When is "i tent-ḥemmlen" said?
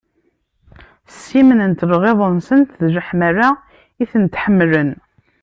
4.01-4.89